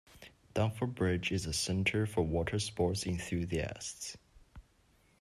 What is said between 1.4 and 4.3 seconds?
a centre for watersports enthusiasts.